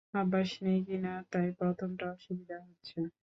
[0.13, 2.97] অভ্যাস নেই কি না, তাই প্রথমটা অসুবিধা হচ্ছে।